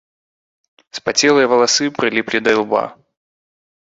[0.99, 2.81] Спацелыя валасы прыліплі да ілба.